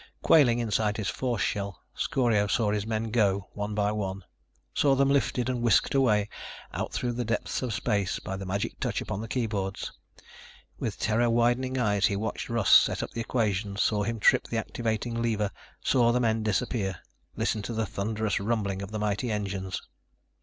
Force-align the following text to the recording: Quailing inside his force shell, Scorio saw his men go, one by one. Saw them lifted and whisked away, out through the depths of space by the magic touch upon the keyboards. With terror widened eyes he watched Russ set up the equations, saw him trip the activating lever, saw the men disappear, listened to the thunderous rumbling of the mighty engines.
Quailing 0.23 0.57
inside 0.57 0.97
his 0.97 1.09
force 1.09 1.43
shell, 1.43 1.79
Scorio 1.93 2.47
saw 2.47 2.71
his 2.71 2.87
men 2.87 3.11
go, 3.11 3.49
one 3.53 3.75
by 3.75 3.91
one. 3.91 4.23
Saw 4.73 4.95
them 4.95 5.11
lifted 5.11 5.47
and 5.47 5.61
whisked 5.61 5.93
away, 5.93 6.27
out 6.73 6.91
through 6.91 7.11
the 7.11 7.23
depths 7.23 7.61
of 7.61 7.71
space 7.71 8.17
by 8.17 8.35
the 8.35 8.43
magic 8.47 8.79
touch 8.79 8.99
upon 8.99 9.21
the 9.21 9.27
keyboards. 9.27 9.91
With 10.79 10.97
terror 10.97 11.29
widened 11.29 11.77
eyes 11.77 12.07
he 12.07 12.15
watched 12.15 12.49
Russ 12.49 12.71
set 12.71 13.03
up 13.03 13.11
the 13.11 13.21
equations, 13.21 13.83
saw 13.83 14.01
him 14.01 14.19
trip 14.19 14.47
the 14.47 14.57
activating 14.57 15.21
lever, 15.21 15.51
saw 15.83 16.11
the 16.11 16.19
men 16.19 16.41
disappear, 16.41 16.97
listened 17.35 17.65
to 17.65 17.73
the 17.73 17.85
thunderous 17.85 18.39
rumbling 18.39 18.81
of 18.81 18.89
the 18.89 18.97
mighty 18.97 19.31
engines. 19.31 19.83